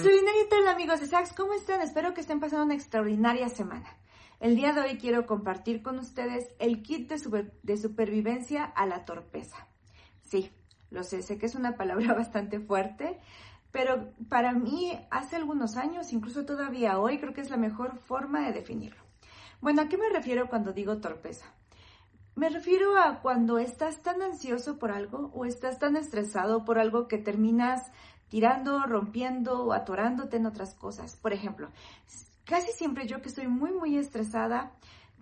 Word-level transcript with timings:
Extraordinaria 0.00 0.48
tal 0.48 0.66
amigos 0.66 1.00
de 1.00 1.06
Sax, 1.08 1.34
¿cómo 1.34 1.52
están? 1.52 1.82
Espero 1.82 2.14
que 2.14 2.22
estén 2.22 2.40
pasando 2.40 2.64
una 2.64 2.74
extraordinaria 2.74 3.50
semana. 3.50 3.98
El 4.40 4.56
día 4.56 4.72
de 4.72 4.80
hoy 4.80 4.96
quiero 4.96 5.26
compartir 5.26 5.82
con 5.82 5.98
ustedes 5.98 6.48
el 6.58 6.80
kit 6.80 7.06
de, 7.10 7.52
de 7.62 7.76
supervivencia 7.76 8.64
a 8.64 8.86
la 8.86 9.04
torpeza. 9.04 9.68
Sí, 10.22 10.50
lo 10.88 11.04
sé, 11.04 11.20
sé 11.20 11.36
que 11.36 11.44
es 11.44 11.54
una 11.54 11.76
palabra 11.76 12.14
bastante 12.16 12.60
fuerte, 12.60 13.20
pero 13.72 14.14
para 14.30 14.52
mí 14.54 14.98
hace 15.10 15.36
algunos 15.36 15.76
años, 15.76 16.14
incluso 16.14 16.46
todavía 16.46 16.98
hoy, 16.98 17.18
creo 17.18 17.34
que 17.34 17.42
es 17.42 17.50
la 17.50 17.58
mejor 17.58 17.98
forma 17.98 18.46
de 18.46 18.54
definirlo. 18.54 19.02
Bueno, 19.60 19.82
¿a 19.82 19.88
qué 19.90 19.98
me 19.98 20.08
refiero 20.08 20.48
cuando 20.48 20.72
digo 20.72 20.96
torpeza? 20.96 21.44
Me 22.36 22.48
refiero 22.48 22.96
a 22.96 23.20
cuando 23.20 23.58
estás 23.58 24.00
tan 24.00 24.22
ansioso 24.22 24.78
por 24.78 24.92
algo 24.92 25.30
o 25.34 25.44
estás 25.44 25.78
tan 25.78 25.96
estresado 25.96 26.64
por 26.64 26.78
algo 26.78 27.06
que 27.06 27.18
terminas 27.18 27.92
tirando, 28.30 28.86
rompiendo 28.86 29.74
atorándote 29.74 30.38
en 30.38 30.46
otras 30.46 30.74
cosas. 30.74 31.16
Por 31.16 31.34
ejemplo, 31.34 31.68
casi 32.44 32.72
siempre 32.72 33.06
yo 33.06 33.20
que 33.20 33.28
estoy 33.28 33.48
muy, 33.48 33.72
muy 33.72 33.98
estresada, 33.98 34.72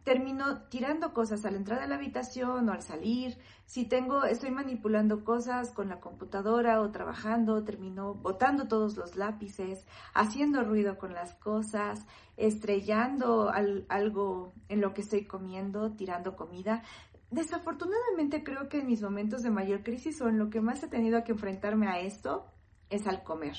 termino 0.04 0.62
tirando 0.68 1.12
cosas 1.12 1.44
al 1.44 1.54
entrar 1.54 1.80
a 1.80 1.86
la 1.86 1.96
habitación 1.96 2.68
o 2.68 2.72
al 2.72 2.82
salir. 2.82 3.36
Si 3.66 3.84
tengo, 3.84 4.24
estoy 4.24 4.50
manipulando 4.50 5.24
cosas 5.24 5.70
con 5.70 5.88
la 5.88 6.00
computadora 6.00 6.80
o 6.80 6.90
trabajando, 6.90 7.64
termino 7.64 8.14
botando 8.14 8.68
todos 8.68 8.96
los 8.96 9.16
lápices, 9.16 9.86
haciendo 10.14 10.62
ruido 10.64 10.96
con 10.96 11.12
las 11.12 11.34
cosas, 11.34 12.06
estrellando 12.36 13.50
algo 13.50 14.54
en 14.68 14.80
lo 14.80 14.94
que 14.94 15.02
estoy 15.02 15.26
comiendo, 15.26 15.92
tirando 15.92 16.36
comida. 16.36 16.82
Desafortunadamente 17.30 18.42
creo 18.42 18.70
que 18.70 18.80
en 18.80 18.86
mis 18.86 19.02
momentos 19.02 19.42
de 19.42 19.50
mayor 19.50 19.82
crisis 19.82 20.20
o 20.22 20.28
en 20.28 20.38
lo 20.38 20.48
que 20.48 20.62
más 20.62 20.82
he 20.82 20.88
tenido 20.88 21.22
que 21.24 21.32
enfrentarme 21.32 21.88
a 21.88 22.00
esto 22.00 22.46
es 22.90 23.06
al 23.06 23.22
comer. 23.22 23.56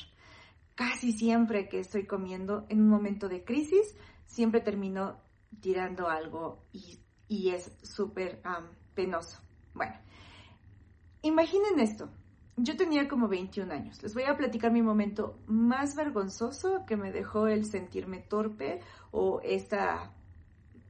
Casi 0.75 1.11
siempre 1.11 1.67
que 1.67 1.79
estoy 1.79 2.05
comiendo 2.05 2.65
en 2.69 2.81
un 2.81 2.89
momento 2.89 3.27
de 3.27 3.43
crisis, 3.43 3.95
siempre 4.25 4.61
termino 4.61 5.17
tirando 5.59 6.07
algo 6.07 6.63
y, 6.71 6.99
es 7.49 7.77
súper 7.83 8.41
penoso. 8.95 9.39
Bueno, 9.73 9.95
imaginen 11.21 11.79
esto. 11.79 12.09
Yo 12.55 12.75
tenía 12.75 13.07
como 13.07 13.27
21 13.27 13.71
años. 13.73 14.01
Les 14.03 14.13
voy 14.13 14.23
a 14.23 14.35
platicar 14.35 14.71
mi 14.71 14.81
momento 14.81 15.39
más 15.47 15.95
vergonzoso 15.95 16.85
que 16.85 16.97
me 16.97 17.11
dejó 17.11 17.47
el 17.47 17.65
sentirme 17.65 18.19
torpe 18.19 18.81
o 19.11 19.39
esta, 19.43 20.11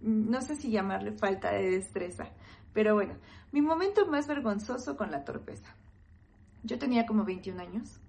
no 0.01 0.41
sé 0.41 0.55
si 0.55 0.71
llamarle 0.71 1.11
falta 1.11 1.51
de 1.51 1.71
destreza. 1.71 2.29
Pero 2.73 2.95
bueno, 2.95 3.15
mi 3.51 3.61
momento 3.61 4.07
más 4.07 4.27
vergonzoso 4.27 4.95
con 4.95 5.11
la 5.11 5.23
torpeza. 5.23 5.75
Yo 6.63 6.79
tenía 6.79 7.05
como 7.05 7.23
21 7.25 7.61
años. 7.61 7.99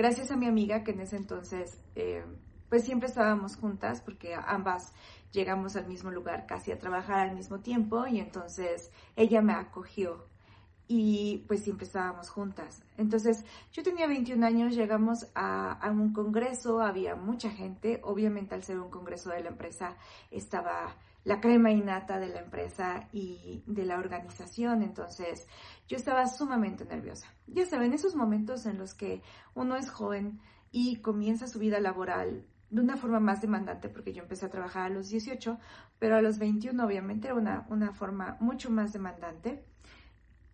Gracias 0.00 0.30
a 0.30 0.36
mi 0.36 0.46
amiga 0.46 0.82
que 0.82 0.92
en 0.92 1.00
ese 1.00 1.16
entonces, 1.16 1.78
eh, 1.94 2.24
pues 2.70 2.84
siempre 2.84 3.06
estábamos 3.06 3.56
juntas 3.56 4.00
porque 4.00 4.34
ambas 4.34 4.94
llegamos 5.30 5.76
al 5.76 5.88
mismo 5.88 6.10
lugar 6.10 6.46
casi 6.46 6.72
a 6.72 6.78
trabajar 6.78 7.28
al 7.28 7.36
mismo 7.36 7.60
tiempo 7.60 8.06
y 8.06 8.18
entonces 8.18 8.90
ella 9.14 9.42
me 9.42 9.52
acogió 9.52 10.24
y 10.88 11.44
pues 11.46 11.64
siempre 11.64 11.84
estábamos 11.84 12.30
juntas. 12.30 12.82
Entonces 12.96 13.44
yo 13.74 13.82
tenía 13.82 14.06
21 14.06 14.46
años, 14.46 14.74
llegamos 14.74 15.26
a, 15.34 15.72
a, 15.72 15.90
un 15.90 16.14
congreso, 16.14 16.80
había 16.80 17.14
mucha 17.14 17.50
gente, 17.50 18.00
obviamente 18.02 18.54
al 18.54 18.62
ser 18.62 18.80
un 18.80 18.88
congreso 18.88 19.28
de 19.28 19.42
la 19.42 19.50
empresa 19.50 19.98
estaba 20.30 20.96
la 21.24 21.40
crema 21.40 21.70
innata 21.70 22.18
de 22.18 22.28
la 22.28 22.40
empresa 22.40 23.08
y 23.12 23.62
de 23.66 23.84
la 23.84 23.98
organización. 23.98 24.82
Entonces, 24.82 25.46
yo 25.88 25.96
estaba 25.96 26.26
sumamente 26.26 26.84
nerviosa. 26.84 27.28
Ya 27.46 27.66
saben, 27.66 27.92
esos 27.92 28.14
momentos 28.14 28.66
en 28.66 28.78
los 28.78 28.94
que 28.94 29.22
uno 29.54 29.76
es 29.76 29.90
joven 29.90 30.40
y 30.70 30.96
comienza 30.96 31.46
su 31.46 31.58
vida 31.58 31.80
laboral 31.80 32.46
de 32.70 32.80
una 32.80 32.96
forma 32.96 33.18
más 33.18 33.40
demandante, 33.40 33.88
porque 33.88 34.12
yo 34.12 34.22
empecé 34.22 34.46
a 34.46 34.50
trabajar 34.50 34.84
a 34.84 34.94
los 34.94 35.08
18, 35.08 35.58
pero 35.98 36.16
a 36.16 36.22
los 36.22 36.38
21 36.38 36.84
obviamente 36.84 37.26
era 37.26 37.34
una, 37.34 37.66
una 37.68 37.92
forma 37.92 38.36
mucho 38.40 38.70
más 38.70 38.92
demandante. 38.92 39.64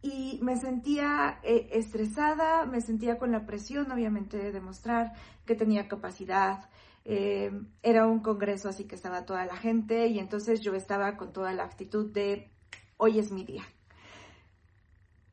Y 0.01 0.39
me 0.43 0.57
sentía 0.57 1.41
eh, 1.43 1.69
estresada, 1.73 2.65
me 2.65 2.81
sentía 2.81 3.19
con 3.19 3.33
la 3.33 3.45
presión 3.45 3.91
obviamente 3.91 4.39
de 4.39 4.53
demostrar 4.53 5.13
que 5.45 5.55
tenía 5.55 5.89
capacidad, 5.89 6.71
eh, 7.09 7.53
era 7.85 8.05
un 8.05 8.19
congreso, 8.19 8.69
así 8.69 8.85
que 8.85 8.97
estaba 8.97 9.25
toda 9.25 9.47
la 9.47 9.57
gente 9.57 10.09
y 10.09 10.19
entonces 10.19 10.61
yo 10.61 10.75
estaba 10.75 11.17
con 11.17 11.33
toda 11.33 11.53
la 11.53 11.63
actitud 11.63 12.13
de 12.13 12.51
hoy 12.97 13.21
es 13.21 13.31
mi 13.31 13.45
día. 13.45 13.63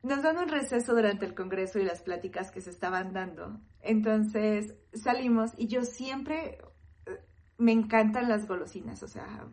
Nos 0.04 0.22
dan 0.22 0.38
un 0.38 0.48
receso 0.48 0.94
durante 0.94 1.26
el 1.26 1.34
congreso 1.34 1.80
y 1.80 1.84
las 1.84 2.00
pláticas 2.00 2.52
que 2.52 2.60
se 2.60 2.70
estaban 2.70 3.12
dando. 3.12 3.58
Entonces 3.80 4.76
salimos 4.92 5.50
y 5.56 5.66
yo 5.66 5.82
siempre 5.82 6.58
eh, 7.06 7.18
me 7.58 7.72
encantan 7.72 8.28
las 8.28 8.46
golosinas, 8.46 9.02
o 9.02 9.08
sea, 9.08 9.44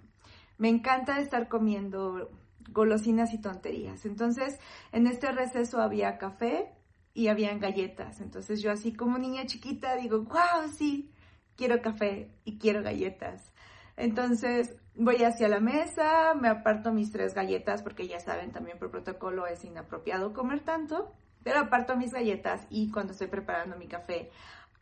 me 0.60 0.70
encanta 0.70 1.20
estar 1.20 1.48
comiendo 1.48 2.30
golosinas 2.70 3.34
y 3.34 3.42
tonterías. 3.42 4.06
Entonces, 4.06 4.60
en 4.92 5.08
este 5.08 5.32
receso 5.32 5.82
había 5.82 6.20
café 6.20 6.72
y 7.16 7.30
habían 7.30 7.60
galletas. 7.60 8.22
Entonces 8.22 8.62
yo 8.62 8.72
así 8.72 8.94
como 8.94 9.18
niña 9.18 9.48
chiquita 9.48 9.96
digo, 9.96 10.20
wow, 10.20 10.70
sí, 10.72 11.12
quiero 11.56 11.82
café 11.82 12.32
y 12.44 12.58
quiero 12.58 12.84
galletas. 12.84 13.54
Entonces 13.98 14.76
voy 14.96 15.24
hacia 15.24 15.48
la 15.48 15.60
mesa, 15.60 16.34
me 16.36 16.50
aparto 16.50 16.92
mis 16.92 17.12
tres 17.12 17.34
galletas 17.34 17.82
porque 17.84 18.08
ya 18.08 18.20
saben, 18.20 18.52
también 18.52 18.78
por 18.78 18.92
protocolo 18.92 19.48
es 19.48 19.64
inapropiado 19.64 20.34
comer 20.34 20.62
tanto, 20.62 21.14
pero 21.44 21.60
aparto 21.60 21.96
mis 21.96 22.12
galletas 22.12 22.66
y 22.70 22.92
cuando 22.92 23.14
estoy 23.14 23.28
preparando 23.28 23.78
mi 23.78 23.88
café, 23.88 24.30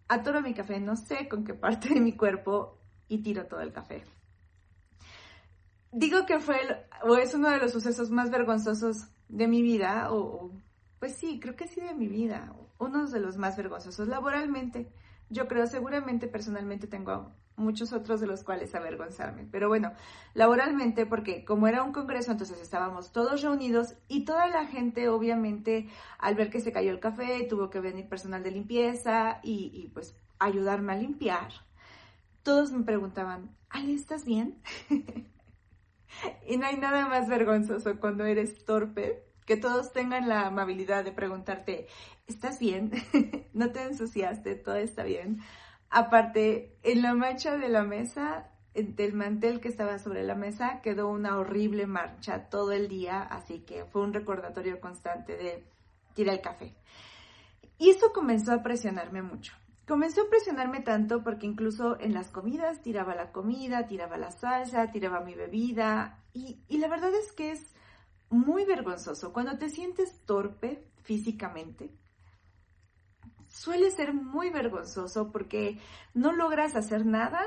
atoro 0.07 0.41
mi 0.41 0.53
café, 0.53 0.79
no 0.79 0.95
sé 0.95 1.27
con 1.27 1.43
qué 1.43 1.53
parte 1.53 1.89
de 1.89 2.01
mi 2.01 2.13
cuerpo 2.15 2.79
y 3.07 3.21
tiro 3.21 3.45
todo 3.45 3.61
el 3.61 3.71
café. 3.71 4.03
Digo 5.91 6.25
que 6.25 6.39
fue 6.39 6.59
o 7.03 7.15
es 7.15 7.33
uno 7.33 7.49
de 7.49 7.57
los 7.57 7.71
sucesos 7.71 8.11
más 8.11 8.29
vergonzosos 8.29 9.07
de 9.27 9.47
mi 9.47 9.61
vida, 9.61 10.11
o 10.11 10.51
pues 10.99 11.17
sí, 11.17 11.39
creo 11.39 11.55
que 11.55 11.67
sí 11.67 11.81
de 11.81 11.93
mi 11.93 12.07
vida, 12.07 12.53
uno 12.77 13.07
de 13.07 13.19
los 13.19 13.37
más 13.37 13.55
vergonzosos 13.57 14.07
laboralmente. 14.07 14.91
Yo 15.29 15.47
creo, 15.47 15.67
seguramente 15.67 16.27
personalmente 16.27 16.87
tengo 16.87 17.31
muchos 17.59 17.93
otros 17.93 18.19
de 18.19 18.27
los 18.27 18.43
cuales 18.43 18.73
avergonzarme. 18.73 19.47
Pero 19.51 19.67
bueno, 19.67 19.91
laboralmente, 20.33 21.05
porque 21.05 21.45
como 21.45 21.67
era 21.67 21.83
un 21.83 21.91
congreso, 21.91 22.31
entonces 22.31 22.59
estábamos 22.61 23.11
todos 23.11 23.41
reunidos 23.41 23.95
y 24.07 24.25
toda 24.25 24.47
la 24.47 24.65
gente, 24.65 25.09
obviamente, 25.09 25.89
al 26.17 26.35
ver 26.35 26.49
que 26.49 26.61
se 26.61 26.71
cayó 26.71 26.91
el 26.91 26.99
café, 26.99 27.45
tuvo 27.47 27.69
que 27.69 27.79
venir 27.79 28.07
personal 28.07 28.41
de 28.41 28.51
limpieza 28.51 29.39
y, 29.43 29.91
pues 29.93 30.17
ayudarme 30.39 30.93
a 30.93 30.97
limpiar. 30.97 31.51
Todos 32.43 32.71
me 32.71 32.83
preguntaban, 32.83 33.55
¿Ale, 33.69 33.93
estás 33.93 34.25
bien? 34.25 34.61
y 36.47 36.57
no 36.57 36.65
hay 36.65 36.77
nada 36.77 37.07
más 37.07 37.27
vergonzoso 37.27 37.99
cuando 37.99 38.25
eres 38.25 38.65
torpe 38.65 39.28
que 39.49 39.57
todos 39.57 39.91
tengan 39.91 40.29
la 40.29 40.45
amabilidad 40.45 41.03
de 41.03 41.11
preguntarte, 41.11 41.87
¿estás 42.27 42.59
bien? 42.59 42.91
¿No 43.53 43.71
te 43.71 43.81
ensuciaste? 43.81 44.53
¿Todo 44.53 44.75
está 44.75 45.01
bien? 45.01 45.39
Aparte, 45.89 46.77
en 46.83 47.01
la 47.01 47.15
mancha 47.15 47.57
de 47.57 47.67
la 47.67 47.81
mesa, 47.81 48.51
del 48.75 49.13
mantel 49.15 49.59
que 49.59 49.67
estaba 49.67 49.97
sobre 49.97 50.21
la 50.21 50.35
mesa, 50.35 50.81
quedó 50.83 51.09
una 51.09 51.39
horrible 51.39 51.87
marcha 51.87 52.47
todo 52.51 52.73
el 52.73 52.87
día, 52.89 53.23
así 53.23 53.61
que 53.61 53.85
fue 53.85 54.03
un 54.03 54.13
recordatorio 54.13 54.79
constante 54.79 55.35
de 55.35 55.65
tirar 56.13 56.35
el 56.35 56.41
café. 56.41 56.75
Y 57.79 57.89
eso 57.89 58.13
comenzó 58.13 58.53
a 58.53 58.61
presionarme 58.61 59.23
mucho. 59.23 59.55
Comenzó 59.87 60.21
a 60.21 60.29
presionarme 60.29 60.81
tanto 60.81 61.23
porque 61.23 61.47
incluso 61.47 61.99
en 61.99 62.13
las 62.13 62.29
comidas 62.29 62.83
tiraba 62.83 63.15
la 63.15 63.31
comida, 63.31 63.87
tiraba 63.87 64.15
la 64.17 64.29
salsa, 64.29 64.91
tiraba 64.91 65.21
mi 65.21 65.33
bebida. 65.33 66.19
Y, 66.33 66.59
y 66.67 66.77
la 66.77 66.87
verdad 66.87 67.09
es 67.15 67.31
que 67.31 67.53
es 67.53 67.73
muy 68.29 68.65
vergonzoso. 68.65 69.33
Cuando 69.33 69.57
te 69.57 69.69
sientes 69.69 70.21
torpe 70.25 70.87
físicamente, 71.03 71.91
suele 73.47 73.91
ser 73.91 74.13
muy 74.13 74.49
vergonzoso 74.49 75.31
porque 75.31 75.79
no 76.13 76.31
logras 76.31 76.75
hacer 76.75 77.05
nada 77.05 77.41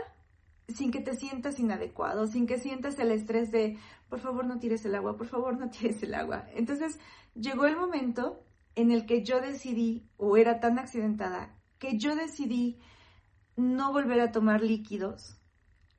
sin 0.68 0.90
que 0.90 1.00
te 1.00 1.16
sientas 1.16 1.58
inadecuado, 1.58 2.26
sin 2.26 2.46
que 2.46 2.58
sientas 2.58 2.98
el 2.98 3.10
estrés 3.10 3.50
de, 3.50 3.78
por 4.08 4.20
favor 4.20 4.46
no 4.46 4.58
tires 4.58 4.84
el 4.84 4.94
agua, 4.94 5.16
por 5.16 5.26
favor 5.26 5.58
no 5.58 5.70
tires 5.70 6.02
el 6.02 6.14
agua. 6.14 6.46
Entonces 6.54 6.98
llegó 7.34 7.66
el 7.66 7.76
momento 7.76 8.44
en 8.74 8.90
el 8.90 9.06
que 9.06 9.22
yo 9.22 9.40
decidí, 9.40 10.08
o 10.16 10.36
era 10.36 10.60
tan 10.60 10.78
accidentada, 10.78 11.58
que 11.78 11.98
yo 11.98 12.16
decidí 12.16 12.80
no 13.56 13.92
volver 13.92 14.20
a 14.20 14.32
tomar 14.32 14.62
líquidos 14.62 15.38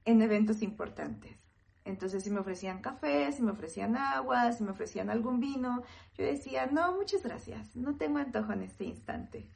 en 0.05 0.21
eventos 0.21 0.61
importantes. 0.63 1.42
Entonces, 1.85 2.23
si 2.23 2.29
me 2.29 2.39
ofrecían 2.39 2.81
café, 2.81 3.31
si 3.31 3.41
me 3.41 3.51
ofrecían 3.51 3.95
agua, 3.97 4.51
si 4.51 4.63
me 4.63 4.71
ofrecían 4.71 5.09
algún 5.09 5.39
vino, 5.39 5.83
yo 6.17 6.25
decía, 6.25 6.65
no, 6.67 6.95
muchas 6.95 7.23
gracias, 7.23 7.75
no 7.75 7.95
tengo 7.95 8.19
antojo 8.19 8.53
en 8.53 8.63
este 8.63 8.85
instante. 8.85 9.47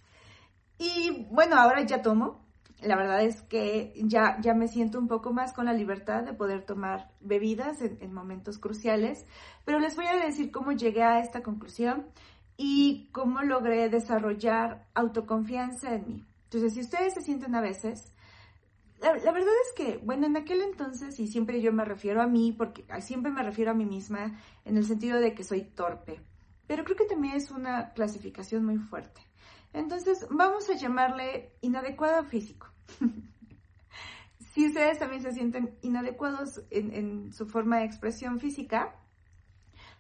Y 0.78 1.26
bueno, 1.32 1.56
ahora 1.58 1.84
ya 1.84 2.02
tomo. 2.02 2.46
La 2.82 2.96
verdad 2.96 3.24
es 3.24 3.42
que 3.42 3.94
ya, 4.04 4.38
ya 4.40 4.54
me 4.54 4.68
siento 4.68 5.00
un 5.00 5.08
poco 5.08 5.34
más 5.34 5.52
con 5.52 5.66
la 5.66 5.74
libertad 5.74 6.24
de 6.24 6.34
poder 6.34 6.64
tomar 6.64 7.10
bebidas 7.22 7.82
en, 7.82 7.98
en 8.02 8.14
momentos 8.14 8.60
cruciales, 8.60 9.26
pero 9.66 9.80
les 9.80 9.96
voy 9.96 10.06
a 10.06 10.16
decir 10.16 10.52
cómo 10.52 10.74
llegué 10.74 11.02
a 11.02 11.20
esta 11.20 11.42
conclusión 11.42 12.06
y 12.56 13.10
cómo 13.14 13.42
logré 13.42 13.90
desarrollar 13.90 14.86
autoconfianza 14.94 15.96
en 15.96 16.08
mí. 16.08 16.26
Entonces, 16.44 16.74
si 16.74 16.82
ustedes 16.82 17.14
se 17.16 17.22
sienten 17.22 17.56
a 17.56 17.62
veces 17.62 18.14
la, 19.02 19.12
verdad 19.12 19.54
es 19.66 19.74
que, 19.76 19.98
bueno, 19.98 20.26
en 20.26 20.38
aquel 20.38 20.62
entonces, 20.62 21.20
y 21.20 21.28
siempre 21.28 21.62
yo 21.62 21.72
me 21.72 21.86
refiero 21.86 22.22
a 22.22 22.28
mí, 22.28 22.54
porque 22.58 22.86
siempre 23.02 23.32
me 23.32 23.44
refiero 23.44 23.72
a 23.72 23.76
mí 23.76 23.86
misma 23.86 24.40
en 24.66 24.78
el 24.78 24.86
sentido 24.86 25.20
de 25.20 25.34
que 25.34 25.44
soy 25.44 25.62
torpe, 25.64 26.22
pero 26.66 26.84
creo 26.84 26.98
que 26.98 27.06
también 27.06 27.36
es 27.36 27.52
una 27.52 27.94
clasificación 27.94 28.66
muy 28.66 28.78
fuerte. 28.78 29.22
Entonces, 29.74 30.26
vamos 30.32 30.70
a 30.70 30.76
llamarle 30.76 31.54
inadecuado 31.62 32.24
físico. 32.24 32.68
si 34.54 34.66
ustedes 34.66 34.98
también 34.98 35.22
se 35.22 35.32
sienten 35.32 35.78
inadecuados 35.82 36.64
en, 36.72 36.94
en 36.94 37.34
su 37.34 37.46
forma 37.48 37.78
de 37.78 37.86
expresión 37.86 38.40
física, 38.40 38.96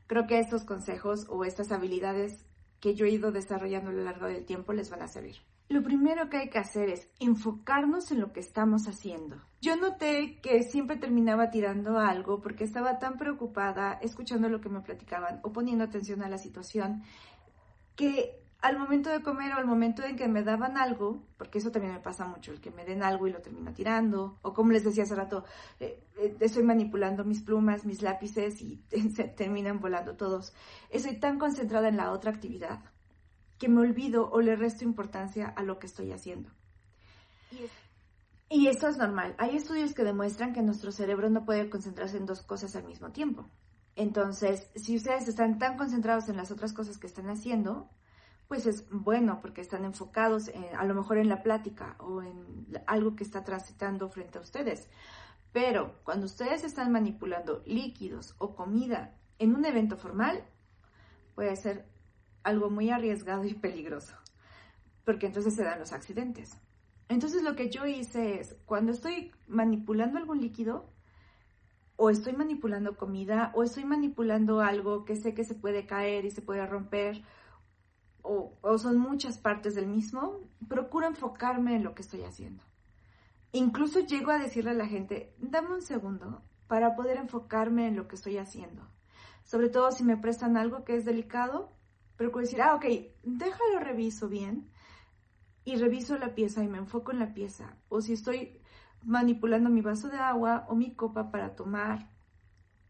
creo 0.07 0.25
que 0.25 0.39
estos 0.39 0.63
consejos 0.63 1.27
o 1.29 1.45
estas 1.45 1.71
habilidades 1.71 2.45
que 2.79 2.95
yo 2.95 3.05
he 3.05 3.11
ido 3.11 3.31
desarrollando 3.31 3.91
a 3.91 3.94
lo 3.94 4.03
largo 4.03 4.25
del 4.25 4.45
tiempo 4.45 4.73
les 4.73 4.89
van 4.89 5.03
a 5.03 5.07
servir. 5.07 5.38
Lo 5.69 5.84
primero 5.84 6.30
que 6.30 6.38
hay 6.38 6.50
que 6.50 6.60
hacer 6.60 6.90
es 6.90 7.10
enfocarnos 7.19 8.12
en 8.12 8.22
lo 8.22 8.31
que 8.31 8.40
estamos 8.40 8.88
haciendo. 8.88 9.42
Yo 9.60 9.75
noté 9.75 10.40
que 10.42 10.64
siempre 10.64 10.96
terminaba 10.96 11.50
tirando 11.50 12.00
algo 12.00 12.40
porque 12.40 12.64
estaba 12.64 13.00
tan 13.00 13.18
preocupada 13.18 14.00
escuchando 14.02 14.48
lo 14.48 14.62
que 14.62 14.69
me 14.69 14.80
platicaban 14.80 15.42
o 15.44 15.52
poniendo 15.52 15.84
atención 15.84 16.24
a 16.24 16.30
la 16.30 16.38
situación 16.38 17.04
que 17.98 18.40
al 18.62 18.80
momento 18.80 19.10
de 19.10 19.22
comer 19.22 19.54
o 19.54 19.58
al 19.58 19.66
momento 19.66 20.04
en 20.04 20.16
que 20.16 20.28
me 20.28 20.42
daban 20.42 20.78
algo, 20.78 21.24
porque 21.38 21.60
eso 21.60 21.72
también 21.72 21.94
me 21.94 22.00
pasa 22.00 22.25
mucho, 22.25 22.52
el 22.52 22.60
que 22.60 22.72
me 22.72 22.86
den 22.86 23.04
algo 23.04 23.28
y 23.28 23.31
lo 23.31 23.42
termino 23.42 23.72
tirando, 23.74 24.40
o 24.42 24.54
como 24.54 24.72
les 24.72 24.84
decía 24.84 25.04
hace 25.04 25.16
rato, 25.16 25.44
eh, 25.80 26.04
eh, 26.18 26.36
estoy 26.40 26.64
manipulando 26.64 27.24
mis 27.24 27.44
plumas, 27.44 27.86
mis 27.86 28.02
lápices 28.02 28.62
y 28.62 28.84
se 29.16 29.25
terminan 29.25 29.80
volando 29.80 30.16
todos. 30.16 30.54
Estoy 30.90 31.19
tan 31.19 31.38
concentrada 31.38 31.88
en 31.88 31.98
la 31.98 32.12
otra 32.12 32.31
actividad 32.31 32.80
que 33.57 33.69
me 33.69 33.81
olvido 33.81 34.30
o 34.30 34.42
le 34.42 34.56
resto 34.56 34.83
importancia 34.83 35.48
a 35.48 35.63
lo 35.63 35.80
que 35.80 35.88
estoy 35.88 36.12
haciendo. 36.12 36.50
Y 38.50 38.68
esto 38.68 38.88
es 38.88 38.98
normal. 38.98 39.36
Hay 39.38 39.57
estudios 39.57 39.94
que 39.94 40.04
demuestran 40.04 40.54
que 40.54 40.62
nuestro 40.62 40.92
cerebro 40.92 41.30
no 41.30 41.45
puede 41.45 41.69
concentrarse 41.69 42.18
en 42.18 42.25
dos 42.25 42.42
cosas 42.42 42.75
al 42.75 42.86
mismo 42.86 43.12
tiempo. 43.12 43.50
Entonces, 43.95 44.69
si 44.75 44.95
ustedes 44.95 45.27
están 45.27 45.57
tan 45.57 45.75
concentrados 45.75 46.30
en 46.30 46.38
las 46.38 46.51
otras 46.51 46.71
cosas 46.71 46.98
que 46.98 47.07
están 47.07 47.30
haciendo, 47.30 47.89
pues 48.48 48.65
es 48.65 48.88
bueno 48.89 49.39
porque 49.42 49.62
están 49.62 49.83
enfocados 49.83 50.51
a 50.77 50.86
lo 50.86 50.94
mejor 50.94 51.18
en 51.18 51.27
la 51.27 51.44
plática 51.44 51.95
o 52.00 52.21
en 52.21 52.68
algo 52.86 53.15
que 53.15 53.24
está 53.24 53.44
transitando 53.44 54.07
frente 54.09 54.38
a 54.38 54.42
ustedes. 54.42 54.88
Pero 55.51 55.95
cuando 56.04 56.27
ustedes 56.27 56.63
están 56.63 56.92
manipulando 56.92 57.63
líquidos 57.65 58.36
o 58.38 58.56
comida 58.56 59.18
en 59.39 59.56
un 59.56 59.65
evento 59.65 59.98
formal, 59.98 60.44
puede 61.36 61.56
ser 61.56 61.86
algo 62.47 62.69
muy 62.69 62.89
arriesgado 62.89 63.44
y 63.44 63.53
peligroso, 63.53 64.15
porque 65.03 65.25
entonces 65.25 65.53
se 65.53 65.63
dan 65.63 65.79
los 65.79 65.91
accidentes. 65.91 66.57
Entonces 67.09 67.44
lo 67.44 67.55
que 67.57 67.69
yo 67.69 67.85
hice 67.85 68.39
es, 68.39 68.55
cuando 68.65 68.94
estoy 68.94 69.31
manipulando 69.47 70.17
algún 70.17 70.39
líquido, 70.39 70.89
o 71.97 72.09
estoy 72.09 72.33
manipulando 72.33 72.95
comida, 72.95 73.51
o 73.53 73.63
estoy 73.63 73.83
manipulando 73.83 74.61
algo 74.61 75.03
que 75.03 75.17
sé 75.17 75.33
que 75.33 75.44
se 75.44 75.55
puede 75.55 75.85
caer 75.85 76.23
y 76.23 76.31
se 76.31 76.41
puede 76.41 76.65
romper, 76.65 77.21
o, 78.21 78.57
o 78.61 78.77
son 78.77 78.97
muchas 78.97 79.38
partes 79.38 79.75
del 79.75 79.88
mismo, 79.88 80.39
procuro 80.69 81.05
enfocarme 81.05 81.75
en 81.75 81.83
lo 81.83 81.95
que 81.95 82.01
estoy 82.01 82.23
haciendo. 82.23 82.63
Incluso 83.51 83.99
llego 83.99 84.31
a 84.31 84.39
decirle 84.39 84.71
a 84.71 84.73
la 84.73 84.88
gente, 84.88 85.33
dame 85.38 85.73
un 85.73 85.81
segundo 85.81 86.44
para 86.67 86.95
poder 86.95 87.17
enfocarme 87.17 87.88
en 87.88 87.97
lo 87.97 88.07
que 88.07 88.15
estoy 88.15 88.38
haciendo. 88.38 88.88
Sobre 89.44 89.67
todo 89.67 89.91
si 89.91 90.05
me 90.05 90.17
prestan 90.17 90.55
algo 90.55 90.85
que 90.85 90.95
es 90.95 91.03
delicado, 91.03 91.76
Procuro 92.18 92.44
decir, 92.44 92.62
ah, 92.62 92.75
ok, 92.75 92.86
déjalo 93.24 93.80
reviso 93.80 94.28
bien 94.28 94.69
y 95.64 95.75
reviso 95.75 96.18
la 96.18 96.34
pieza 96.34 96.64
y 96.64 96.68
me 96.68 96.80
enfoco 96.80 97.12
en 97.12 97.19
la 97.19 97.34
pieza. 97.34 97.78
O 97.90 98.02
si 98.02 98.14
estoy 98.14 98.60
manipulando 99.04 99.69
mi 99.69 99.81
vaso 99.81 100.10
de 100.10 100.18
agua 100.18 100.66
o 100.69 100.75
mi 100.75 100.96
copa 100.96 101.31
para 101.31 101.56
tomar 101.56 102.10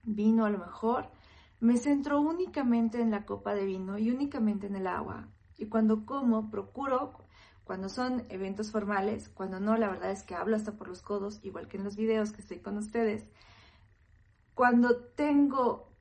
vino 0.04 0.46
a 0.46 0.50
lo 0.50 0.60
mejor, 0.60 1.12
me 1.60 1.78
centro 1.78 2.22
únicamente 2.22 3.02
en 3.02 3.12
la 3.12 3.26
copa 3.26 3.54
de 3.54 3.66
vino 3.66 3.98
y 3.98 4.12
únicamente 4.12 4.68
en 4.68 4.76
el 4.76 4.88
agua. 4.88 5.28
Y 5.58 5.66
cuando 5.68 6.06
como, 6.06 6.50
procuro, 6.50 7.26
cuando 7.64 7.90
son 7.90 8.24
eventos 8.30 8.72
formales, 8.72 9.28
cuando 9.28 9.60
no, 9.60 9.76
la 9.76 9.90
verdad 9.90 10.12
es 10.12 10.24
que 10.24 10.36
hablo 10.36 10.56
hasta 10.56 10.74
por 10.74 10.88
los 10.88 11.02
codos, 11.02 11.40
igual 11.44 11.68
que 11.68 11.78
en 11.78 11.84
los 11.84 11.98
videos 11.98 12.32
que 12.32 12.42
estoy 12.42 12.60
con 12.60 12.78
ustedes. 12.78 13.28
Cuando 14.54 14.98
tengo 14.98 15.92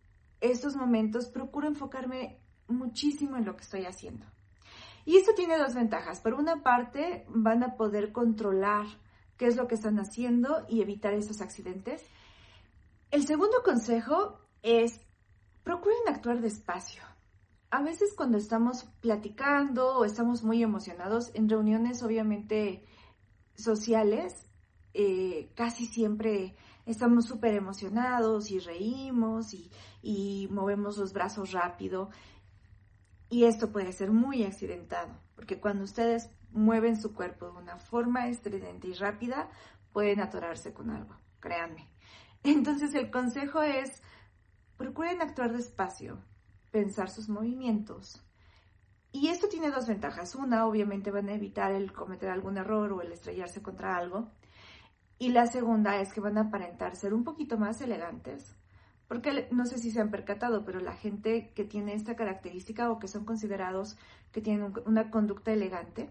estos 0.41 0.77
momentos, 0.77 1.27
procuro 1.27 1.67
enfocarme 1.67 2.39
muchísimo 2.69 3.37
en 3.37 3.45
lo 3.45 3.57
que 3.57 3.63
estoy 3.63 3.85
haciendo. 3.85 4.27
Y 5.05 5.17
esto 5.17 5.33
tiene 5.35 5.57
dos 5.57 5.75
ventajas. 5.75 6.21
Por 6.21 6.35
una 6.35 6.63
parte, 6.63 7.25
van 7.29 7.63
a 7.63 7.77
poder 7.77 8.13
controlar 8.13 8.87
qué 9.37 9.47
es 9.47 9.57
lo 9.57 9.69
que 9.69 9.77
están 9.77 9.99
haciendo 9.99 10.67
y 10.69 10.83
evitar 10.83 11.15
esos 11.15 11.41
accidentes. 11.41 12.05
El 13.11 13.25
segundo 13.27 13.63
consejo 13.65 14.41
es, 14.63 15.01
procuren 15.63 16.09
actuar 16.09 16.41
despacio. 16.41 17.03
A 17.71 17.83
veces 17.83 18.15
cuando 18.17 18.39
estamos 18.39 18.85
platicando 19.01 19.99
o 19.99 20.05
estamos 20.05 20.43
muy 20.43 20.63
emocionados 20.63 21.31
en 21.35 21.49
reuniones 21.49 22.03
obviamente 22.03 22.85
sociales, 23.55 24.49
eh, 24.93 25.51
casi 25.55 25.87
siempre 25.87 26.57
estamos 26.85 27.27
súper 27.27 27.55
emocionados 27.55 28.51
y 28.51 28.59
reímos 28.59 29.53
y, 29.55 29.71
y 30.03 30.49
movemos 30.51 30.97
los 30.97 31.13
brazos 31.13 31.53
rápido 31.53 32.11
y 33.29 33.45
esto 33.45 33.73
puede 33.73 33.93
ser 33.93 34.11
muy 34.11 34.45
accidentado, 34.45 35.19
porque 35.35 35.61
cuando 35.61 35.85
ustedes 35.85 36.31
mueven 36.53 37.01
su 37.01 37.15
cuerpo 37.15 37.47
de 37.47 37.59
una 37.59 37.77
forma 37.79 38.29
estridente 38.29 38.89
y 38.89 38.95
rápida, 38.95 39.51
pueden 39.93 40.21
atorarse 40.21 40.73
con 40.73 40.91
algo, 40.91 41.17
créanme. 41.41 41.89
Entonces 42.45 42.95
el 42.95 43.11
consejo 43.11 43.63
es, 43.63 44.03
procuren 44.77 45.21
actuar 45.21 45.53
despacio, 45.53 46.23
pensar 46.71 47.11
sus 47.11 47.29
movimientos. 47.29 48.23
Y 49.11 49.29
esto 49.29 49.49
tiene 49.49 49.71
dos 49.71 49.87
ventajas. 49.87 50.35
Una, 50.35 50.67
obviamente 50.67 51.11
van 51.11 51.29
a 51.29 51.35
evitar 51.35 51.73
el 51.73 51.93
cometer 51.93 52.29
algún 52.29 52.59
error 52.59 52.93
o 52.93 53.01
el 53.01 53.13
estrellarse 53.13 53.63
contra 53.63 53.97
algo. 53.97 54.31
Y 55.19 55.31
la 55.31 55.47
segunda 55.47 55.99
es 56.01 56.13
que 56.13 56.21
van 56.21 56.37
a 56.37 56.43
aparentar 56.43 56.97
ser 56.97 57.15
un 57.15 57.25
poquito 57.25 57.57
más 57.57 57.81
elegantes, 57.81 58.55
porque 59.09 59.49
no 59.51 59.67
sé 59.67 59.79
si 59.79 59.91
se 59.91 60.01
han 60.01 60.11
percatado, 60.11 60.65
pero 60.65 60.81
la 60.81 60.95
gente 60.95 61.53
que 61.55 61.65
tiene 61.65 61.95
esta 61.95 62.17
característica 62.17 62.91
o 62.91 62.99
que 62.99 63.09
son 63.09 63.25
considerados 63.25 63.97
que 64.33 64.41
tienen 64.41 64.73
una 64.85 65.11
conducta 65.11 65.53
elegante 65.53 66.11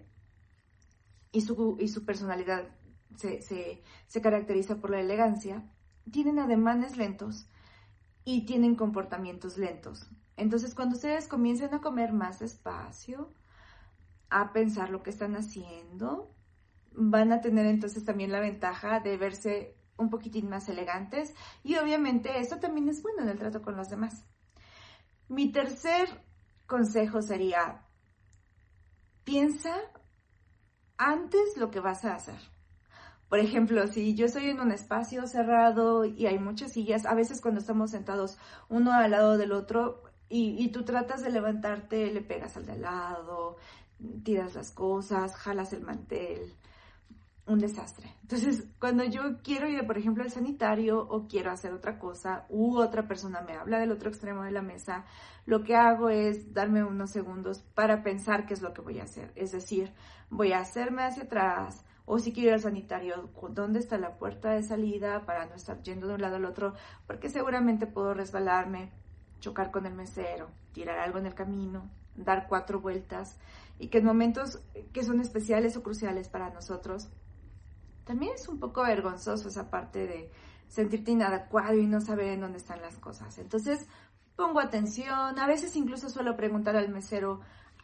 y 1.31 1.41
su, 1.41 1.77
y 1.79 1.89
su 1.89 2.05
personalidad 2.05 2.69
se, 3.17 3.41
se 3.41 4.21
caracteriza 4.21 4.77
por 4.77 4.91
la 4.91 5.01
elegancia, 5.01 5.63
tienen 6.11 6.39
ademanes 6.39 6.97
lentos 6.97 7.49
y 8.23 8.45
tienen 8.45 8.75
comportamientos 8.75 9.57
lentos. 9.57 10.09
Entonces, 10.37 10.75
cuando 10.75 10.95
ustedes 10.95 11.27
comiencen 11.27 11.73
a 11.73 11.81
comer 11.81 12.13
más 12.13 12.39
despacio, 12.39 13.33
a 14.29 14.51
pensar 14.51 14.89
lo 14.89 15.03
que 15.03 15.11
están 15.11 15.35
haciendo, 15.35 16.33
van 16.91 17.31
a 17.31 17.41
tener 17.41 17.65
entonces 17.65 18.03
también 18.03 18.31
la 18.31 18.39
ventaja 18.39 18.99
de 18.99 19.17
verse 19.17 19.75
un 19.97 20.09
poquitín 20.09 20.49
más 20.49 20.67
elegantes 20.69 21.33
y 21.63 21.75
obviamente 21.77 22.39
esto 22.39 22.59
también 22.59 22.89
es 22.89 23.01
bueno 23.01 23.23
en 23.23 23.29
el 23.29 23.37
trato 23.37 23.61
con 23.61 23.75
los 23.75 23.89
demás. 23.89 24.25
Mi 25.27 25.51
tercer 25.51 26.07
consejo 26.67 27.21
sería, 27.21 27.81
piensa 29.23 29.75
antes 30.97 31.57
lo 31.57 31.71
que 31.71 31.79
vas 31.79 32.05
a 32.05 32.15
hacer. 32.15 32.39
Por 33.29 33.39
ejemplo, 33.39 33.87
si 33.87 34.15
yo 34.15 34.27
estoy 34.27 34.49
en 34.49 34.59
un 34.59 34.71
espacio 34.71 35.25
cerrado 35.27 36.05
y 36.05 36.27
hay 36.27 36.37
muchas 36.37 36.73
sillas, 36.73 37.05
a 37.05 37.15
veces 37.15 37.41
cuando 37.41 37.59
estamos 37.59 37.91
sentados 37.91 38.37
uno 38.69 38.93
al 38.93 39.11
lado 39.11 39.37
del 39.37 39.51
otro 39.51 40.03
y, 40.29 40.63
y 40.63 40.69
tú 40.69 40.85
tratas 40.85 41.21
de 41.23 41.31
levantarte, 41.31 42.11
le 42.11 42.21
pegas 42.21 42.55
al 42.55 42.65
de 42.65 42.73
al 42.73 42.81
lado, 42.81 43.57
tiras 44.23 44.53
las 44.53 44.71
cosas, 44.71 45.35
jalas 45.35 45.73
el 45.73 45.81
mantel, 45.81 46.53
un 47.47 47.59
desastre. 47.59 48.11
Entonces, 48.21 48.67
cuando 48.79 49.03
yo 49.03 49.41
quiero 49.43 49.69
ir, 49.69 49.85
por 49.85 49.97
ejemplo, 49.97 50.23
al 50.23 50.31
sanitario 50.31 50.99
o 50.99 51.27
quiero 51.27 51.51
hacer 51.51 51.73
otra 51.73 51.99
cosa 51.99 52.45
u 52.49 52.77
otra 52.77 53.07
persona 53.07 53.41
me 53.41 53.53
habla 53.53 53.79
del 53.79 53.91
otro 53.91 54.09
extremo 54.09 54.43
de 54.43 54.51
la 54.51 54.63
mesa, 54.63 55.05
lo 55.45 55.63
que 55.63 55.75
hago 55.75 56.09
es 56.09 56.53
darme 56.53 56.83
unos 56.83 57.11
segundos 57.11 57.59
para 57.75 58.01
pensar 58.01 58.45
qué 58.45 58.55
es 58.55 58.61
lo 58.61 58.73
que 58.73 58.81
voy 58.81 58.99
a 58.99 59.03
hacer. 59.03 59.31
Es 59.35 59.51
decir, 59.51 59.93
voy 60.29 60.53
a 60.53 60.59
hacerme 60.59 61.03
hacia 61.03 61.23
atrás 61.23 61.85
o 62.05 62.19
si 62.19 62.33
quiero 62.33 62.49
ir 62.49 62.53
al 62.53 62.61
sanitario, 62.61 63.29
¿dónde 63.49 63.79
está 63.79 63.97
la 63.97 64.17
puerta 64.17 64.51
de 64.51 64.63
salida 64.63 65.25
para 65.25 65.45
no 65.45 65.55
estar 65.55 65.81
yendo 65.81 66.07
de 66.07 66.15
un 66.15 66.21
lado 66.21 66.35
al 66.35 66.45
otro? 66.45 66.73
Porque 67.07 67.29
seguramente 67.29 67.87
puedo 67.87 68.13
resbalarme, 68.13 68.91
chocar 69.39 69.71
con 69.71 69.87
el 69.87 69.93
mesero, 69.93 70.49
tirar 70.71 70.99
algo 70.99 71.17
en 71.17 71.25
el 71.25 71.33
camino, 71.33 71.89
dar 72.15 72.47
cuatro 72.47 72.79
vueltas 72.79 73.39
y 73.79 73.87
que 73.87 73.97
en 73.97 74.05
momentos 74.05 74.61
que 74.93 75.03
son 75.03 75.19
especiales 75.19 75.75
o 75.77 75.83
cruciales 75.83 76.29
para 76.29 76.51
nosotros, 76.51 77.09
también 78.05 78.33
es 78.35 78.47
un 78.47 78.59
poco 78.59 78.83
vergonzoso 78.83 79.49
esa 79.49 79.69
parte 79.69 80.07
de 80.07 80.31
sentirte 80.67 81.11
inadecuado 81.11 81.77
y 81.77 81.87
no 81.87 82.01
saber 82.01 82.27
en 82.27 82.41
dónde 82.41 82.57
están 82.57 82.81
las 82.81 82.97
cosas. 82.97 83.37
Entonces, 83.37 83.87
pongo 84.35 84.59
atención, 84.59 85.37
a 85.39 85.47
veces 85.47 85.75
incluso 85.75 86.09
suelo 86.09 86.35
preguntar 86.35 86.75
al 86.75 86.89
mesero 86.89 87.41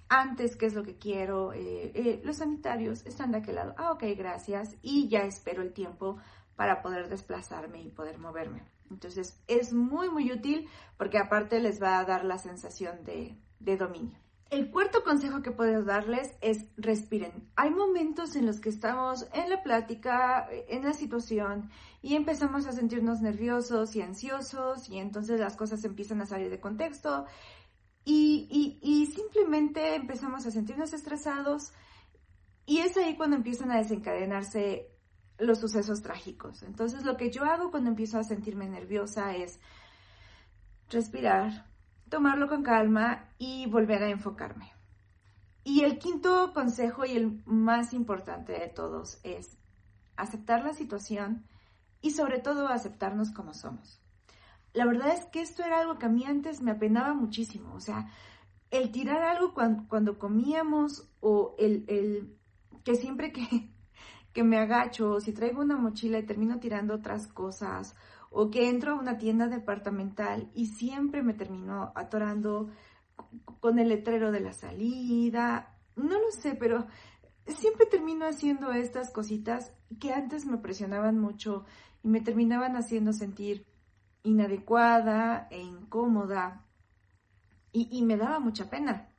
antes 0.09 0.55
qué 0.57 0.65
es 0.65 0.73
lo 0.73 0.83
que 0.83 0.97
quiero, 0.97 1.53
eh, 1.53 1.91
eh, 1.95 2.21
los 2.25 2.37
sanitarios 2.37 3.05
están 3.05 3.31
de 3.31 3.37
aquel 3.37 3.55
lado, 3.55 3.73
ah, 3.77 3.93
ok, 3.93 4.03
gracias, 4.17 4.75
y 4.81 5.07
ya 5.07 5.19
espero 5.19 5.61
el 5.61 5.73
tiempo 5.73 6.17
para 6.57 6.81
poder 6.81 7.07
desplazarme 7.07 7.81
y 7.81 7.89
poder 7.89 8.17
moverme. 8.19 8.63
Entonces, 8.89 9.41
es 9.47 9.71
muy, 9.71 10.09
muy 10.09 10.31
útil 10.31 10.67
porque 10.97 11.17
aparte 11.17 11.61
les 11.61 11.81
va 11.81 11.97
a 11.97 12.05
dar 12.05 12.25
la 12.25 12.37
sensación 12.37 13.05
de, 13.05 13.37
de 13.59 13.77
dominio. 13.77 14.19
El 14.51 14.69
cuarto 14.69 15.01
consejo 15.05 15.41
que 15.41 15.51
puedo 15.51 15.81
darles 15.85 16.35
es 16.41 16.65
respiren. 16.75 17.49
Hay 17.55 17.69
momentos 17.69 18.35
en 18.35 18.45
los 18.45 18.59
que 18.59 18.67
estamos 18.67 19.25
en 19.33 19.49
la 19.49 19.63
plática, 19.63 20.45
en 20.67 20.83
la 20.83 20.91
situación, 20.91 21.69
y 22.01 22.15
empezamos 22.15 22.67
a 22.67 22.73
sentirnos 22.73 23.21
nerviosos 23.21 23.95
y 23.95 24.01
ansiosos, 24.01 24.89
y 24.89 24.97
entonces 24.97 25.39
las 25.39 25.55
cosas 25.55 25.85
empiezan 25.85 26.19
a 26.19 26.25
salir 26.25 26.49
de 26.49 26.59
contexto, 26.59 27.25
y, 28.03 28.77
y 28.81 29.05
simplemente 29.05 29.95
empezamos 29.95 30.45
a 30.45 30.51
sentirnos 30.51 30.91
estresados, 30.91 31.71
y 32.65 32.79
es 32.79 32.97
ahí 32.97 33.15
cuando 33.15 33.37
empiezan 33.37 33.71
a 33.71 33.77
desencadenarse 33.77 34.91
los 35.37 35.59
sucesos 35.59 36.01
trágicos. 36.01 36.61
Entonces 36.63 37.05
lo 37.05 37.15
que 37.15 37.31
yo 37.31 37.45
hago 37.45 37.71
cuando 37.71 37.89
empiezo 37.89 38.19
a 38.19 38.25
sentirme 38.25 38.67
nerviosa 38.67 39.33
es 39.33 39.61
respirar, 40.89 41.70
tomarlo 42.11 42.49
con 42.49 42.61
calma 42.61 43.29
y 43.39 43.65
volver 43.67 44.03
a 44.03 44.09
enfocarme. 44.09 44.73
Y 45.63 45.81
el 45.81 45.97
quinto 45.97 46.51
consejo 46.53 47.05
y 47.05 47.11
el 47.11 47.41
más 47.45 47.93
importante 47.93 48.51
de 48.51 48.67
todos 48.67 49.19
es 49.23 49.57
aceptar 50.17 50.61
la 50.61 50.73
situación 50.73 51.45
y 52.01 52.11
sobre 52.11 52.39
todo 52.39 52.67
aceptarnos 52.67 53.31
como 53.31 53.53
somos. 53.53 54.01
La 54.73 54.85
verdad 54.85 55.13
es 55.13 55.25
que 55.25 55.41
esto 55.41 55.63
era 55.63 55.79
algo 55.79 55.97
que 55.97 56.05
a 56.05 56.09
mí 56.09 56.25
antes 56.25 56.61
me 56.61 56.71
apenaba 56.71 57.13
muchísimo. 57.13 57.73
O 57.73 57.79
sea, 57.79 58.09
el 58.71 58.91
tirar 58.91 59.23
algo 59.23 59.53
cuando, 59.53 60.19
comíamos 60.19 61.09
o 61.21 61.55
el, 61.59 61.85
el, 61.87 62.37
que 62.83 62.95
siempre 62.95 63.31
que, 63.31 63.71
que 64.33 64.43
me 64.43 64.57
agacho, 64.57 65.21
si 65.21 65.31
traigo 65.31 65.61
una 65.61 65.77
mochila 65.77 66.19
y 66.19 66.25
termino 66.25 66.59
tirando 66.59 66.93
otras 66.95 67.27
cosas 67.27 67.95
o 68.33 68.49
que 68.49 68.69
entro 68.69 68.93
a 68.93 68.99
una 68.99 69.17
tienda 69.17 69.47
departamental 69.47 70.49
y 70.55 70.67
siempre 70.67 71.21
me 71.21 71.33
termino 71.33 71.91
atorando 71.95 72.69
con 73.59 73.77
el 73.77 73.89
letrero 73.89 74.31
de 74.31 74.39
la 74.39 74.53
salida. 74.53 75.77
No 75.97 76.17
lo 76.17 76.31
sé, 76.31 76.55
pero 76.55 76.87
siempre 77.45 77.85
termino 77.85 78.25
haciendo 78.25 78.71
estas 78.71 79.11
cositas 79.11 79.73
que 79.99 80.13
antes 80.13 80.45
me 80.45 80.57
presionaban 80.57 81.19
mucho 81.19 81.65
y 82.03 82.07
me 82.07 82.21
terminaban 82.21 82.77
haciendo 82.77 83.11
sentir 83.11 83.67
inadecuada 84.23 85.47
e 85.51 85.59
incómoda 85.61 86.65
y, 87.73 87.89
y, 87.91 88.01
me 88.03 88.15
daba 88.15 88.39
mucha 88.39 88.69
pena. 88.69 89.09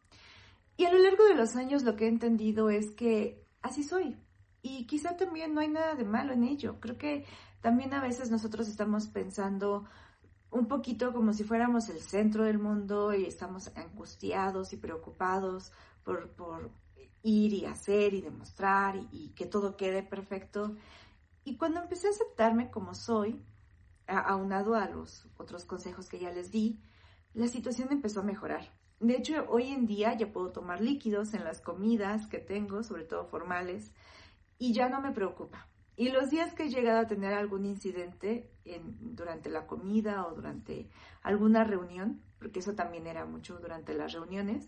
Y 0.76 0.87
a 0.87 0.92
lo 0.92 0.99
largo 0.99 1.25
de 1.25 1.35
los 1.35 1.54
años 1.54 1.83
lo 1.83 1.97
que 1.97 2.07
he 2.07 2.09
entendido 2.09 2.71
es 2.71 2.90
que 2.92 3.47
así 3.61 3.83
soy 3.83 4.16
y 4.62 4.87
quizá 4.87 5.16
también 5.16 5.54
no 5.54 5.61
hay 5.61 5.69
nada 5.69 5.97
de 5.97 6.04
malo 6.04 6.33
en 6.33 6.45
ello. 6.45 6.78
Creo 6.81 6.97
que 6.97 7.26
también 7.62 7.95
a 7.95 8.02
veces 8.02 8.31
nosotros 8.31 8.69
estamos 8.69 9.07
pensando 9.07 9.85
un 10.50 10.66
poquito 10.66 11.12
como 11.12 11.33
si 11.33 11.45
fuéramos 11.45 11.88
el 11.88 12.00
centro 12.00 12.45
del 12.45 12.59
mundo 12.59 13.14
y 13.14 13.25
estamos 13.25 13.71
angustiados 13.76 14.73
y 14.73 14.76
preocupados 14.76 15.73
por, 16.02 16.71
ir 17.23 17.54
y 17.54 17.64
hacer 17.64 18.14
y 18.14 18.21
demostrar 18.21 18.97
y, 19.12 19.31
que 19.31 19.47
todo 19.47 19.76
quede 19.76 20.02
perfecto. 20.02 20.76
Y 21.45 21.57
cuando 21.57 21.81
empecé 21.81 22.09
a 22.09 22.11
aceptarme 22.11 22.71
como 22.71 22.95
soy, 22.95 23.40
aunado 24.09 24.75
a 24.75 24.88
los 24.88 25.26
otros 25.38 25.64
consejos 25.64 26.09
que 26.09 26.19
ya 26.19 26.33
les 26.33 26.50
di, 26.50 26.83
la 27.33 27.47
situación 27.47 27.88
empezó 27.92 28.21
a 28.21 28.25
mejorar. 28.25 28.75
De 28.99 29.16
hecho, 29.16 29.47
hoy 29.49 29.69
en 29.69 29.87
día 29.87 30.14
ya 30.14 30.33
puedo 30.33 30.50
tomar 30.50 30.81
líquidos 30.81 31.33
en 31.33 31.45
las 31.45 31.61
comidas 31.61 32.26
que 32.26 32.38
tengo, 32.38 32.83
sobre 32.83 33.04
todo 33.04 33.25
formales, 33.25 33.92
y 34.59 34.75
ya 34.75 34.88
no 34.88 35.00
me 35.00 35.12
preocupa. 35.12 35.72
Y 36.02 36.09
los 36.09 36.30
días 36.30 36.52
que 36.52 36.64
he 36.64 36.68
llegado 36.68 36.99
a 36.99 37.06
tener 37.06 37.32
algún 37.32 37.64
incidente 37.64 38.50
durante 38.99 39.49
la 39.49 39.68
comida 39.68 40.26
o 40.26 40.35
durante 40.35 40.88
alguna 41.23 41.62
reunión, 41.62 42.21
porque 42.40 42.59
eso 42.59 42.75
también 42.75 43.06
era 43.06 43.25
mucho 43.25 43.61
durante 43.61 43.94
las 43.94 44.12
reuniones, 44.12 44.66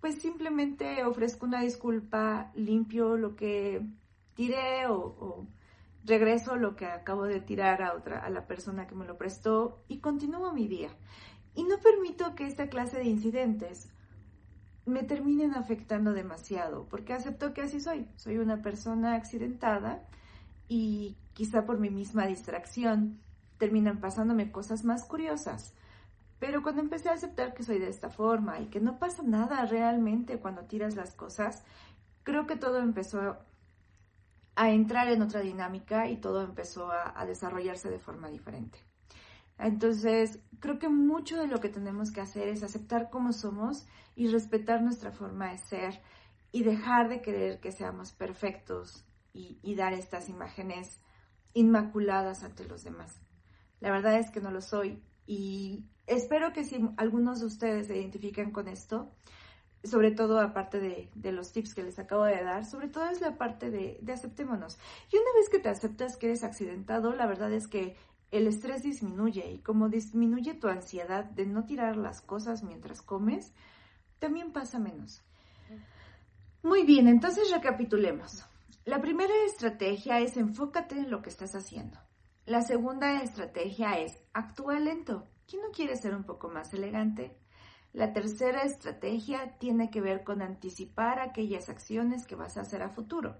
pues 0.00 0.16
simplemente 0.16 1.04
ofrezco 1.04 1.46
una 1.46 1.60
disculpa, 1.60 2.50
limpio 2.56 3.16
lo 3.16 3.36
que 3.36 3.86
tiré 4.34 4.88
o, 4.88 5.46
regreso 6.04 6.56
lo 6.56 6.74
que 6.74 6.86
acabo 6.86 7.26
de 7.26 7.40
tirar 7.40 7.80
a 7.80 7.94
otra, 7.94 8.18
a 8.18 8.28
la 8.28 8.48
persona 8.48 8.88
que 8.88 8.96
me 8.96 9.06
lo 9.06 9.16
prestó 9.16 9.84
y 9.86 10.00
continúo 10.00 10.52
mi 10.52 10.66
día. 10.66 10.90
Y 11.54 11.62
no 11.62 11.78
permito 11.78 12.34
que 12.34 12.48
esta 12.48 12.68
clase 12.68 12.98
de 12.98 13.04
incidentes 13.04 13.88
me 14.84 15.04
terminen 15.04 15.54
afectando 15.54 16.12
demasiado, 16.12 16.88
porque 16.88 17.12
acepto 17.12 17.54
que 17.54 17.62
así 17.62 17.78
soy. 17.78 18.08
Soy 18.16 18.38
una 18.38 18.62
persona 18.62 19.14
accidentada 19.14 20.08
y 20.70 21.16
quizá 21.32 21.66
por 21.66 21.80
mi 21.80 21.90
misma 21.90 22.26
distracción 22.26 23.18
terminan 23.58 23.98
pasándome 23.98 24.52
cosas 24.52 24.84
más 24.84 25.02
curiosas. 25.02 25.74
Pero 26.38 26.62
cuando 26.62 26.80
empecé 26.80 27.08
a 27.08 27.14
aceptar 27.14 27.54
que 27.54 27.64
soy 27.64 27.80
de 27.80 27.88
esta 27.88 28.08
forma 28.08 28.60
y 28.60 28.66
que 28.66 28.78
no 28.78 29.00
pasa 29.00 29.24
nada 29.24 29.66
realmente 29.66 30.38
cuando 30.38 30.62
tiras 30.62 30.94
las 30.94 31.12
cosas, 31.16 31.64
creo 32.22 32.46
que 32.46 32.54
todo 32.54 32.78
empezó 32.78 33.36
a 34.54 34.70
entrar 34.70 35.08
en 35.08 35.22
otra 35.22 35.40
dinámica 35.40 36.08
y 36.08 36.18
todo 36.18 36.40
empezó 36.44 36.92
a, 36.92 37.26
desarrollarse 37.26 37.90
de 37.90 37.98
forma 37.98 38.28
diferente. 38.28 38.78
Entonces, 39.58 40.38
creo 40.60 40.78
que 40.78 40.88
mucho 40.88 41.36
de 41.36 41.48
lo 41.48 41.58
que 41.58 41.68
tenemos 41.68 42.12
que 42.12 42.20
hacer 42.20 42.46
es 42.46 42.62
aceptar 42.62 43.10
cómo 43.10 43.32
somos 43.32 43.88
y 44.14 44.28
respetar 44.28 44.82
nuestra 44.82 45.10
forma 45.10 45.50
de 45.50 45.58
ser 45.58 46.00
y 46.52 46.62
dejar 46.62 47.08
de 47.08 47.22
querer 47.22 47.58
que 47.58 47.72
seamos 47.72 48.12
perfectos 48.12 49.04
y, 49.32 49.74
dar 49.74 49.92
estas 49.92 50.28
imágenes 50.28 51.00
inmaculadas 51.54 52.42
ante 52.42 52.64
los 52.64 52.84
demás. 52.84 53.20
La 53.80 53.90
verdad 53.90 54.18
es 54.18 54.30
que 54.30 54.40
no 54.40 54.50
lo 54.50 54.60
soy 54.60 55.02
y 55.26 55.84
espero 56.06 56.52
que 56.52 56.64
si 56.64 56.80
algunos 56.96 57.40
de 57.40 57.46
ustedes 57.46 57.86
se 57.86 57.96
identifican 57.96 58.50
con 58.50 58.68
esto, 58.68 59.10
sobre 59.84 60.10
todo 60.10 60.40
aparte 60.40 60.78
de, 60.80 61.32
los 61.32 61.52
tips 61.52 61.74
que 61.74 61.82
les 61.82 61.98
acabo 61.98 62.24
de 62.24 62.42
dar, 62.42 62.66
sobre 62.66 62.88
todo 62.88 63.08
es 63.08 63.20
la 63.20 63.38
parte 63.38 63.70
de, 63.70 63.98
de, 64.02 64.12
aceptémonos. 64.12 64.78
Y 65.10 65.16
una 65.16 65.32
vez 65.36 65.48
que 65.48 65.58
te 65.58 65.68
aceptas 65.68 66.16
que 66.16 66.26
eres 66.26 66.44
accidentado, 66.44 67.14
la 67.14 67.26
verdad 67.26 67.52
es 67.52 67.66
que 67.66 67.96
el 68.30 68.46
estrés 68.46 68.82
disminuye 68.82 69.50
y 69.50 69.58
como 69.58 69.88
disminuye 69.88 70.54
tu 70.54 70.68
ansiedad 70.68 71.24
de 71.24 71.46
no 71.46 71.64
tirar 71.64 71.96
las 71.96 72.20
cosas 72.20 72.62
mientras 72.62 73.02
comes, 73.02 73.52
también 74.18 74.52
pasa 74.52 74.78
menos. 74.78 75.22
Muy 76.62 76.84
bien, 76.84 77.08
entonces 77.08 77.50
recapitulemos. 77.50 78.44
La 78.84 79.00
primera 79.00 79.32
estrategia 79.46 80.20
es 80.20 80.36
enfócate 80.36 80.96
en 80.96 81.10
lo 81.10 81.22
que 81.22 81.30
estás 81.30 81.54
haciendo. 81.54 81.98
La 82.46 82.62
segunda 82.62 83.22
estrategia 83.22 83.98
es 83.98 84.18
actúa 84.32 84.78
lento. 84.78 85.28
¿Quién 85.46 85.62
no 85.62 85.70
quiere 85.70 85.96
ser 85.96 86.14
un 86.14 86.24
poco 86.24 86.48
más 86.48 86.72
elegante? 86.74 87.36
La 87.92 88.12
tercera 88.12 88.62
estrategia 88.62 89.58
tiene 89.58 89.90
que 89.90 90.00
ver 90.00 90.24
con 90.24 90.42
anticipar 90.42 91.18
aquellas 91.18 91.68
acciones 91.68 92.26
que 92.26 92.36
vas 92.36 92.56
a 92.56 92.62
hacer 92.62 92.82
a 92.82 92.88
futuro. 92.88 93.36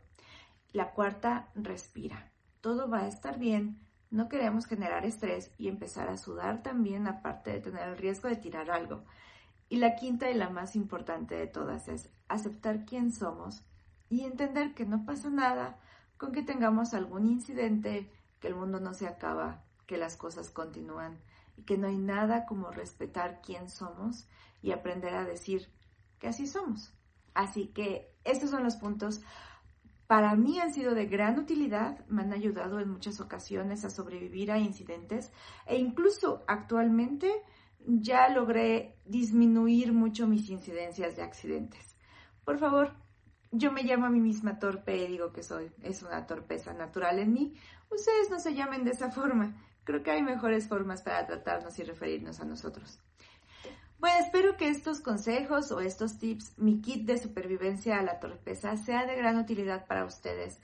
La 0.72 0.92
cuarta, 0.92 1.50
respira. 1.54 2.32
Todo 2.60 2.88
va 2.88 3.00
a 3.00 3.08
estar 3.08 3.38
bien. 3.38 3.80
No 4.10 4.28
queremos 4.28 4.66
generar 4.66 5.06
estrés 5.06 5.52
y 5.56 5.68
empezar 5.68 6.08
a 6.08 6.16
sudar 6.16 6.62
también 6.62 7.06
aparte 7.06 7.52
de 7.52 7.60
tener 7.60 7.88
el 7.88 7.96
riesgo 7.96 8.28
de 8.28 8.36
tirar 8.36 8.70
algo. 8.70 9.04
Y 9.68 9.76
la 9.76 9.94
quinta 9.94 10.30
y 10.30 10.34
la 10.34 10.50
más 10.50 10.74
importante 10.74 11.36
de 11.36 11.46
todas 11.46 11.88
es 11.88 12.10
aceptar 12.28 12.84
quién 12.84 13.12
somos 13.12 13.64
y 14.10 14.24
entender 14.24 14.74
que 14.74 14.84
no 14.84 15.06
pasa 15.06 15.30
nada 15.30 15.78
con 16.18 16.32
que 16.32 16.42
tengamos 16.42 16.92
algún 16.92 17.26
incidente, 17.26 18.12
que 18.40 18.48
el 18.48 18.56
mundo 18.56 18.80
no 18.80 18.92
se 18.92 19.06
acaba, 19.06 19.64
que 19.86 19.96
las 19.96 20.16
cosas 20.16 20.50
continúan 20.50 21.18
y 21.56 21.62
que 21.62 21.78
no 21.78 21.88
hay 21.88 21.96
nada 21.96 22.44
como 22.44 22.70
respetar 22.70 23.40
quién 23.40 23.70
somos 23.70 24.28
y 24.60 24.72
aprender 24.72 25.14
a 25.14 25.24
decir 25.24 25.70
que 26.18 26.28
así 26.28 26.46
somos. 26.46 26.92
Así 27.32 27.68
que 27.68 28.12
estos 28.24 28.50
son 28.50 28.64
los 28.64 28.76
puntos 28.76 29.22
para 30.10 30.34
mí 30.34 30.58
han 30.58 30.74
sido 30.74 30.92
de 30.96 31.06
gran 31.06 31.38
utilidad, 31.38 32.04
me 32.08 32.22
han 32.22 32.32
ayudado 32.32 32.80
en 32.80 32.90
muchas 32.90 33.20
ocasiones 33.20 33.84
a 33.84 33.90
sobrevivir 33.90 34.50
a 34.50 34.58
incidentes 34.58 35.30
e 35.66 35.78
incluso 35.78 36.42
actualmente 36.48 37.30
ya 37.86 38.28
logré 38.28 38.96
disminuir 39.04 39.92
mucho 39.92 40.26
mis 40.26 40.50
incidencias 40.50 41.14
de 41.14 41.22
accidentes. 41.22 41.96
Por 42.44 42.58
favor, 42.58 42.92
yo 43.50 43.72
me 43.72 43.82
llamo 43.82 44.06
a 44.06 44.10
mí 44.10 44.20
misma 44.20 44.58
torpe 44.58 44.96
y 44.96 45.08
digo 45.08 45.32
que 45.32 45.42
soy, 45.42 45.70
es 45.82 46.02
una 46.02 46.26
torpeza 46.26 46.72
natural 46.72 47.18
en 47.18 47.32
mí. 47.32 47.54
Ustedes 47.90 48.30
no 48.30 48.38
se 48.38 48.54
llamen 48.54 48.84
de 48.84 48.92
esa 48.92 49.10
forma. 49.10 49.54
Creo 49.84 50.02
que 50.02 50.10
hay 50.10 50.22
mejores 50.22 50.68
formas 50.68 51.02
para 51.02 51.26
tratarnos 51.26 51.78
y 51.78 51.82
referirnos 51.82 52.40
a 52.40 52.44
nosotros. 52.44 53.00
Bueno, 53.98 54.18
espero 54.18 54.56
que 54.56 54.68
estos 54.68 55.00
consejos 55.00 55.72
o 55.72 55.80
estos 55.80 56.18
tips, 56.18 56.58
mi 56.58 56.80
kit 56.80 57.06
de 57.06 57.18
supervivencia 57.18 57.98
a 57.98 58.02
la 58.02 58.18
torpeza, 58.18 58.76
sea 58.76 59.04
de 59.04 59.16
gran 59.16 59.36
utilidad 59.36 59.86
para 59.86 60.04
ustedes 60.04 60.58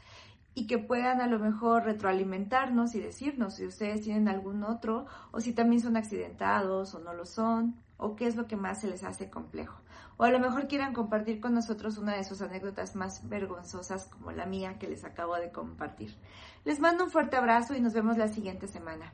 y 0.58 0.66
que 0.66 0.78
puedan 0.78 1.20
a 1.20 1.26
lo 1.26 1.38
mejor 1.38 1.84
retroalimentarnos 1.84 2.94
y 2.94 3.00
decirnos 3.00 3.56
si 3.56 3.66
ustedes 3.66 4.00
tienen 4.00 4.26
algún 4.26 4.64
otro 4.64 5.04
o 5.30 5.42
si 5.42 5.52
también 5.52 5.82
son 5.82 5.98
accidentados 5.98 6.94
o 6.94 6.98
no 6.98 7.12
lo 7.12 7.26
son 7.26 7.76
o 7.98 8.16
qué 8.16 8.26
es 8.26 8.36
lo 8.36 8.46
que 8.46 8.56
más 8.56 8.80
se 8.80 8.88
les 8.88 9.04
hace 9.04 9.28
complejo. 9.28 9.78
O 10.16 10.24
a 10.24 10.30
lo 10.30 10.40
mejor 10.40 10.66
quieran 10.66 10.94
compartir 10.94 11.42
con 11.42 11.52
nosotros 11.52 11.98
una 11.98 12.16
de 12.16 12.24
sus 12.24 12.40
anécdotas 12.40 12.96
más 12.96 13.28
vergonzosas 13.28 14.06
como 14.06 14.32
la 14.32 14.46
mía 14.46 14.78
que 14.78 14.88
les 14.88 15.04
acabo 15.04 15.36
de 15.36 15.52
compartir. 15.52 16.16
Les 16.64 16.80
mando 16.80 17.04
un 17.04 17.10
fuerte 17.10 17.36
abrazo 17.36 17.74
y 17.74 17.80
nos 17.82 17.92
vemos 17.92 18.16
la 18.16 18.28
siguiente 18.28 18.66
semana. 18.66 19.12